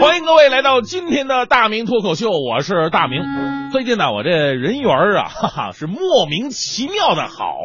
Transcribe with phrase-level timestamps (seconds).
[0.00, 3.20] 欢迎各位来到今天的大明脱口秀，我是大明。
[3.72, 7.56] 最近呢，我这人缘啊， 哈哈，是莫名其妙的好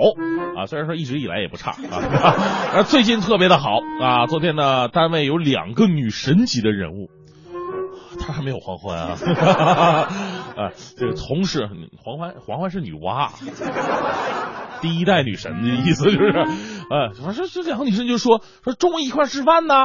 [0.58, 0.66] 啊。
[0.66, 2.02] 虽然说一直以来也不差啊，
[2.74, 3.70] 而最近特别的好
[4.02, 4.26] 啊。
[4.26, 7.10] 昨天呢，单位有两个女神级的人物，
[8.20, 9.10] 她还没有黄欢啊，
[10.58, 11.70] 啊，这个同事
[12.04, 13.30] 黄欢，黄欢是女娲，
[14.82, 16.34] 第一代女神的意思就是，
[16.90, 19.76] 呃，反正这两个女生就说说中午一块吃饭呢。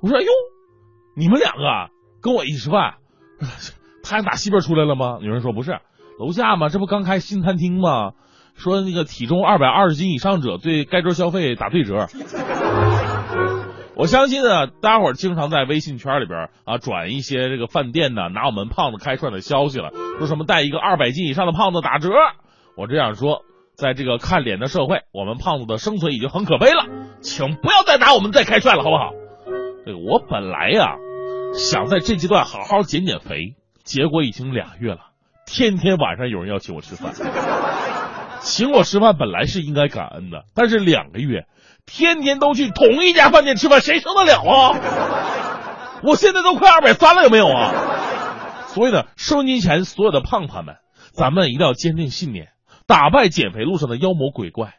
[0.00, 0.28] 我说哎呦。
[1.18, 1.90] 你们两个
[2.22, 2.94] 跟我一起吃饭，
[4.04, 5.18] 太阳打西边出来了吗？
[5.20, 5.80] 有人说不是，
[6.20, 8.12] 楼下嘛，这不刚开新餐厅吗？
[8.54, 12.06] 说那个体重二百二十斤以上者对该桌消费打对折。
[13.96, 22.10] 我相信啊，大家伙经常在微信圈里边啊转一些这个饭店呢拿我们胖子开涮的消息了，说什么带一个二百斤以上的胖子打折。
[22.76, 23.42] 我这样说，
[23.74, 26.86] 在这个看脸的社会，我们胖子的生存已经很可悲了，
[27.20, 29.10] 请不要再拿我们再开涮了，好不好？
[29.84, 30.94] 这个我本来呀。
[31.54, 33.54] 想在这阶段好好减减肥，
[33.84, 35.00] 结果已经俩月了，
[35.46, 37.12] 天天晚上有人要请我吃饭。
[38.40, 41.46] 请我吃饭本来是应该感恩的，但是两个月，
[41.86, 46.00] 天天都去同一家饭店吃饭，谁受得了啊？
[46.02, 47.74] 我现在都快二百三了，有没有啊？
[48.68, 50.76] 所以呢，收音机前所有的胖胖们，
[51.12, 52.50] 咱们一定要坚定信念，
[52.86, 54.74] 打败减肥路上的妖魔鬼怪，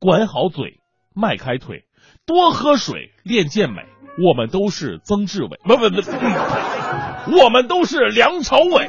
[0.00, 0.80] 管好嘴，
[1.14, 1.84] 迈开腿，
[2.26, 3.82] 多喝水，练健美。
[4.16, 8.88] 我们都是曾志伟，不不不，我们都是梁朝伟。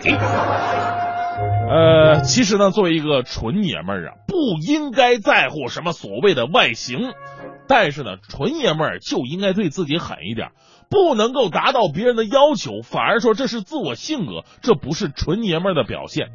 [1.68, 7.12] 呃，其实呢，作为一个纯爷们儿啊，不应该在乎什么所谓的外形，
[7.68, 10.52] 但是呢，纯爷们儿就应该对自己狠一点，
[10.92, 16.28] 不能够达到别人的要求，反而说这是自我性格，这不是纯爷们儿的表现。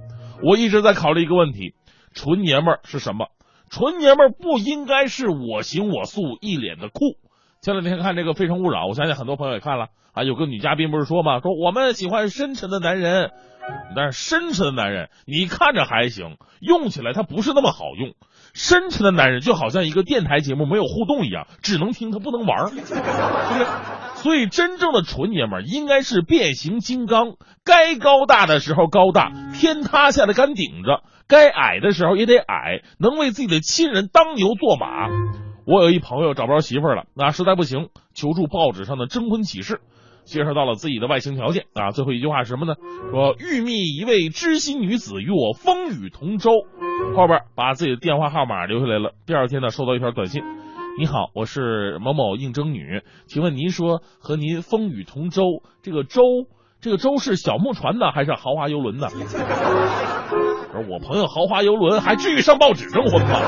[0.42, 1.74] 我一直在考虑一个问题：
[2.12, 3.28] 纯爷们儿是什么？
[3.70, 7.16] 纯爷们儿不应该是我行我素，一脸的酷。
[7.62, 10.24] 前两天看这个《非诚勿扰》，我相信很多朋友也看了啊。
[10.24, 13.30] 有个女嘉宾不是说嘛，说我们喜欢深沉的男人，
[13.94, 18.14] 但是深沉的男人你看着还行，用起来他不是那么好用。
[18.54, 23.66] 深沉的男人就好像一个电台节目没有互动一样，只能听他不能玩儿，对不对？
[24.16, 35.08] 所以真正的纯爷们儿应该是变形金刚，该高大的时候高大，天塌下来敢顶着；该矮的时候也得矮，能为自己的亲人当牛做马。
[35.64, 39.80] 我有一朋友找不着媳妇儿了，那实在不行，求助报纸上的征婚启事，
[40.24, 41.92] 介绍到了自己的外形条件啊。
[41.92, 42.74] 最后一句话是什么呢？
[43.12, 46.50] 说欲觅一位知心女子与我风雨同舟。
[47.14, 49.12] 后边把自己的电话号码留下来了。
[49.24, 50.42] 第二天呢，收到一条短信：
[50.98, 55.44] 你好，我是某某应征女，请问您说和您风雨同舟，
[55.82, 56.22] 这个舟，
[56.80, 59.06] 这个舟是小木船呢，还是豪华游轮呢？
[60.72, 63.38] 而我朋友豪华游轮还至于上报纸征婚吗？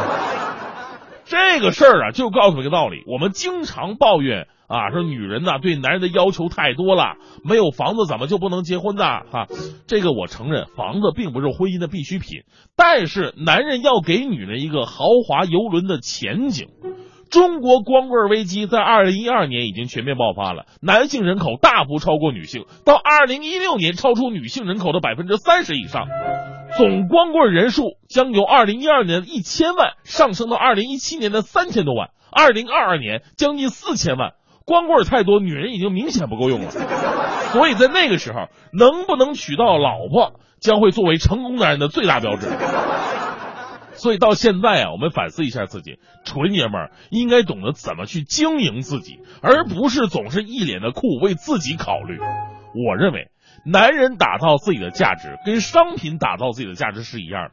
[1.25, 9.05] 这个事儿啊，就告诉一个道理：我们经常抱怨啊，说女人呐对男人的要求太多了，没有房子怎么就不能结婚呢？
[9.31, 9.47] 哈，
[9.87, 12.43] 这个我承认，房子并不是婚姻的必需品，
[12.77, 16.69] 但是男人要给女人一个豪华游轮的前景。
[17.31, 26.07] 中国光棍危机在二零一二年已经全面爆发了，男性人口大幅超过女性，到二零一六年超出女性人口的百分之三十以上。
[26.77, 34.33] 总光棍人数将由二零一二年的一千万上升到二零一七年的三千多万，二零二二年将近四千万。
[34.65, 36.71] 光棍太多，女人已经明显不够用了。
[37.51, 42.47] 所以在那个时候，能不能娶到老婆，将会作为成功男人的最大标志。
[43.95, 52.19] 所以到现在啊，我们反思一下自己，纯爷们儿应该懂得怎么去经营自己，而不是总是一脸的酷为自己考虑。
[52.19, 53.32] 我认为。
[53.65, 57.53] 男人打造自己的价值，跟商品打造自己的价值是一样的。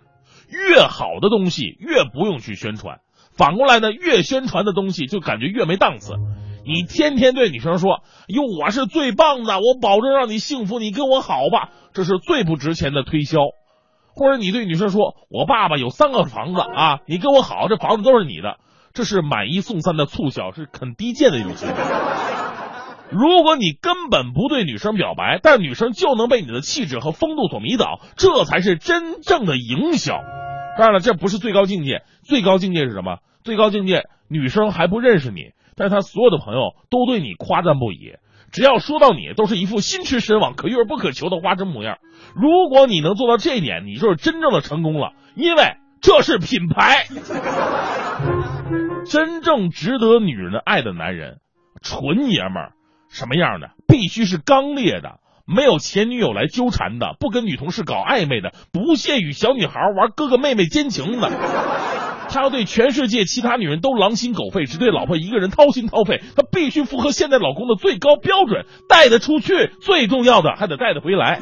[0.50, 3.00] 越好的东西越不用去宣传，
[3.38, 6.14] 反过来呢，越宣传的东西就感觉越没档次。
[6.66, 13.38] 你天天对女生说：“哟，我是最棒的，我保证让你幸福，你跟我好吧。”这是最不值钱的推销。
[14.16, 18.58] 或者你对女生说：“我爸爸有三个房子啊，你跟我好，这房子都是你的。”
[18.94, 21.76] 这是买一送三的促销，是很低贱的一种行为。
[23.12, 30.20] 如果你根本不对女生表白，但女生就能被你的气质和风度所迷倒，这才是真正的营销。
[30.78, 33.18] 当然了，这不是最高境界，最高境界是什么？
[33.44, 38.14] 最高境界，女生还不认识你，但是她所有的朋友都对你夸赞不已。
[38.52, 41.98] 只要说到你，都是一副心驰神往、可遇而不可求的花痴模样。
[42.36, 45.64] 如果你能做到这一点，你就是真正的成功了，因为
[46.02, 47.08] 这是品牌。
[49.10, 51.38] 真正值得女人爱的男人。
[51.82, 52.74] 纯爷们儿
[53.10, 53.72] 什么样的？
[53.88, 61.30] 必须是刚烈的，没有前女友来纠缠的，不跟女同事搞暧昧的，不屑与小女孩玩哥哥妹妹奸情的。
[62.32, 66.22] 他要对全世界其他女人都狼心狗肺，只对老婆一个人掏心掏肺。
[66.36, 71.40] 他必须符合现代老公的最高标准，带得出去，最重要的还得带得回来。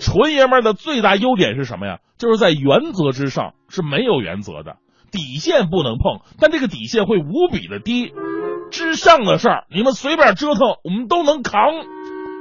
[0.00, 1.98] 纯爷们儿的最大优点是什么呀？
[2.18, 4.78] 就是在原则之上是没有原则的，
[5.12, 8.12] 底线不能碰，但这个底线会无比的低。
[8.70, 11.60] 之上的事儿你们随便折腾，我们都能扛。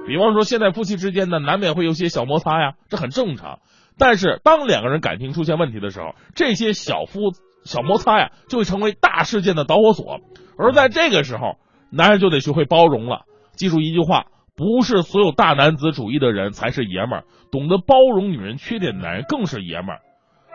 [0.07, 3.59] 比方说，现在夫妻之间呢，难免会有些小摩擦呀，这很正常。
[3.97, 7.31] 但是，当两个人感情出现问题的时候，这些小夫
[7.63, 10.19] 小摩擦呀，就会成为大事件的导火索。
[10.57, 11.57] 而在这个时候，
[11.91, 13.21] 男人就得学会包容了。
[13.53, 20.01] 记住一句话：不是所有大男子主义的人才是爷们儿，懂得包容女人缺点的男人更是爷们儿。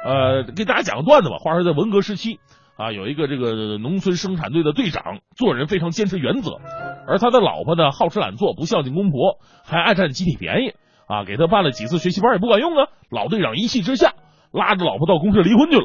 [0.04, 1.36] 呃，给大家讲个段子吧。
[1.38, 2.38] 话说在文革时期
[2.78, 6.60] 啊，有一个这个农村生产队的队长，做人非常坚持原则，
[7.08, 10.72] 而他的老婆呢，好吃懒做，不孝敬公婆，还爱占集体便宜。
[11.08, 12.88] 啊，给他办了几次学习班也不管用啊！
[13.10, 14.12] 老队长一气之下，
[14.52, 15.84] 拉着老婆到公社离婚去了。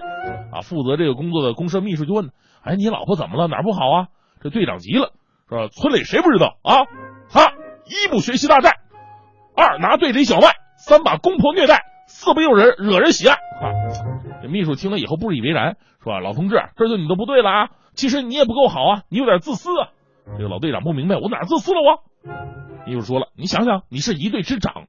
[0.52, 2.30] 啊，负责这个工作的公社秘书就问
[2.62, 3.48] ：“哎，你老婆怎么了？
[3.48, 4.08] 哪不好啊？”
[4.44, 5.14] 这队长急了，
[5.48, 6.84] 说：“村里谁不知道啊？
[7.30, 7.54] 他
[7.86, 8.76] 一不学习大寨，
[9.56, 13.34] 二拿队里小麦，三把公婆虐待，四不诱人惹人喜爱。”
[13.64, 13.72] 啊，
[14.42, 17.70] 这秘书听了以后不以为然，说：“老同志，这就你的不对了啊！
[17.96, 19.90] 其实你也不够好啊，你有点自私啊！”
[20.38, 22.04] 这个老队长不明白，我哪自私了我？
[22.86, 24.86] 秘书说了：“你想想，你是一队之长。”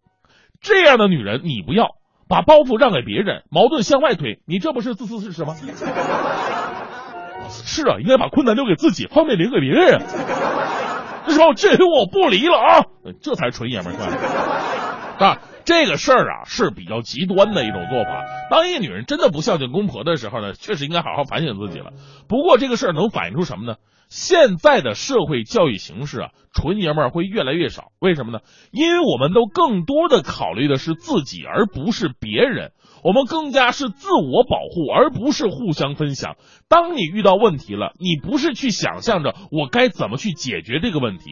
[0.60, 1.96] 这样的女人你不要，
[2.28, 5.54] 把包袱让给别人，矛盾向外推，你这不是自私是什么？
[7.48, 10.00] 是啊，应该把困难留给自己，方便留给别人。
[11.26, 12.84] 这时候至于我不离了啊，
[13.22, 18.24] 这才是纯爷们儿，啊， 这个事儿啊是比较极端的一种做法。
[18.50, 21.92] 当一个女人真的不孝敬公婆的时候呢，确实应该好好反省自己了。
[22.28, 23.76] 不过这个事儿能反映出什么呢？
[24.08, 27.90] 现在的社会教育形式啊，纯爷们儿会越来越少。
[27.98, 28.40] 为什么呢？
[28.70, 32.72] 因为我们都更多的考虑的是自己，而不是别人。
[33.02, 36.36] 我们更加是自我保护，而不是互相分享。
[36.68, 41.24] 当你遇到问题了，你不是去想象着我该怎么去解决这个问题，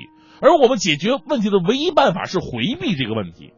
[0.43, 3.55] 而我们解决问题的唯一办法是回避这个问题。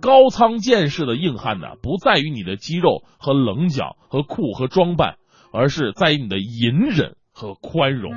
[0.00, 5.16] 高仓健式的硬汉呢，不在于你的肌肉和棱角和酷和装扮，
[5.52, 7.16] 而是在于你的隐忍。
[7.30, 8.10] 和宽容，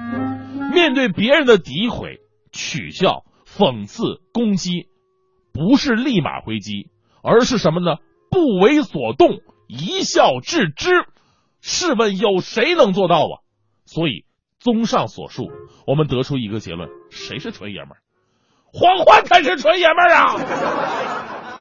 [0.73, 2.17] 面对别人的诋毁、
[2.51, 4.87] 取笑、讽刺、攻击，
[5.53, 6.89] 不是立马回击，
[7.21, 7.97] 而是什么呢？
[8.31, 10.89] 不为所动，一笑置之。
[11.61, 13.45] 试问有谁能做到啊？
[13.85, 14.25] 所以，
[14.57, 15.51] 综上所述，
[15.85, 17.97] 我们得出一个结论：谁是纯爷们儿？
[18.73, 21.20] 黄欢才是纯爷们儿啊！